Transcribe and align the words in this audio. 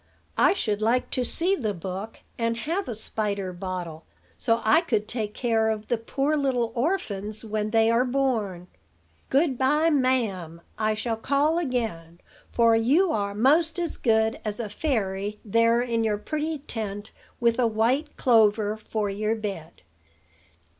"I 0.39 0.53
should 0.53 0.81
like 0.81 1.11
to 1.11 1.23
see 1.23 1.55
the 1.55 1.75
book; 1.75 2.21
and 2.39 2.57
have 2.57 2.89
a 2.89 2.95
spider 2.95 3.53
bottle, 3.53 4.03
so 4.35 4.59
I 4.65 4.81
could 4.81 5.07
take 5.07 5.35
care 5.35 5.69
of 5.69 5.89
the 5.89 5.97
poor 5.99 6.35
little 6.35 6.71
orphans 6.73 7.45
when 7.45 7.69
they 7.69 7.91
are 7.91 8.03
born. 8.03 8.65
Good 9.29 9.59
by, 9.59 9.91
ma'am. 9.91 10.61
I 10.75 10.95
shall 10.95 11.17
call 11.17 11.59
again; 11.59 12.19
for 12.51 12.75
you 12.75 13.11
are 13.11 13.35
'most 13.35 13.77
as 13.77 13.95
good 13.95 14.39
as 14.43 14.59
a 14.59 14.69
fairy 14.69 15.39
there 15.45 15.81
in 15.83 16.03
your 16.03 16.17
pretty 16.17 16.57
tent, 16.57 17.11
with 17.39 17.59
a 17.59 17.67
white 17.67 18.17
clover 18.17 18.77
for 18.77 19.07
your 19.11 19.35
bed." 19.35 19.83